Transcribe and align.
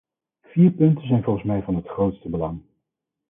Vier 0.53 0.71
punten 0.71 1.07
zijn 1.07 1.23
volgens 1.23 1.45
mij 1.45 1.61
van 1.63 1.75
het 1.75 1.87
grootste 1.87 2.29
belang. 2.29 2.61